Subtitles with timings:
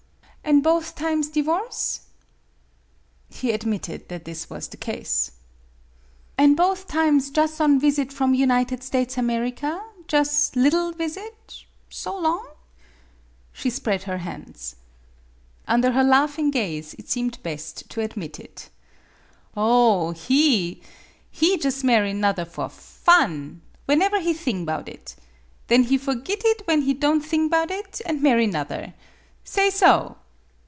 [0.51, 2.01] "An" both times divorce?"
[3.29, 5.31] He admitted that this was the case."
[6.37, 11.63] An' both times jus' on visit from United States America jus' liddle visit?
[11.89, 12.45] so long?"
[13.53, 14.75] She spread her hands.
[15.69, 18.69] Under her laughing gaze it seemed best to admit it."
[19.55, 20.13] Oh!
[20.27, 20.81] be
[21.29, 25.15] he jus' marry 'nother for fun whenever he thing 'bout it.
[25.67, 28.93] Then he forgit it when he don' thing 'bout it, and marry 'nother.
[29.45, 30.17] Say so!"